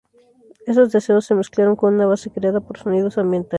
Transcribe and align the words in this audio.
Esos 0.65 0.91
deseos 0.91 1.25
se 1.27 1.35
mezclaron 1.35 1.75
con 1.75 1.93
una 1.93 2.07
base 2.07 2.31
creada 2.31 2.59
por 2.59 2.79
sonidos 2.79 3.19
ambientales. 3.19 3.49